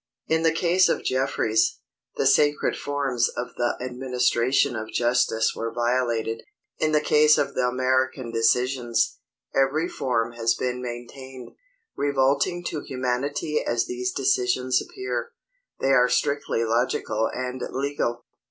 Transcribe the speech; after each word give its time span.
In 0.27 0.41
the 0.41 0.51
case 0.51 0.89
of 0.89 1.03
Jeffries, 1.03 1.77
the 2.15 2.25
sacred 2.25 2.75
forms 2.75 3.29
of 3.37 3.49
the 3.57 3.77
administration 3.79 4.75
of 4.75 4.91
justice 4.91 5.53
were 5.55 5.71
violated. 5.71 6.41
In 6.79 6.91
the 6.91 7.01
case 7.01 7.37
of 7.37 7.53
the 7.53 7.67
American 7.67 8.31
decisions, 8.31 9.19
every 9.53 9.87
form 9.87 10.31
has 10.31 10.55
been 10.55 10.81
maintained. 10.81 11.51
Revolting 11.95 12.63
to 12.69 12.81
humanity 12.81 13.63
as 13.63 13.85
these 13.85 14.11
decisions 14.11 14.81
appear, 14.81 15.33
they 15.79 15.91
are 15.91 16.09
strictly 16.09 16.65
logical 16.65 17.29
and 17.31 17.61
legal. 17.69 18.23